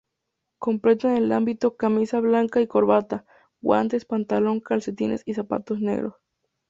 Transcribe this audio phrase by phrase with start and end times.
[0.57, 3.23] Completan el hábito: camisa blanca y corbata,
[3.61, 6.15] guantes, pantalón, calcetines y zapatos negros.